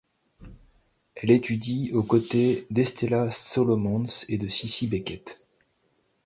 Elle 1.13 1.29
étudie 1.29 1.91
aux 1.93 2.01
côtés 2.01 2.65
d'Estella 2.71 3.29
Solomons 3.29 4.07
et 4.29 4.39
de 4.39 4.47
Cissie 4.47 4.87
Beckett. 4.87 5.45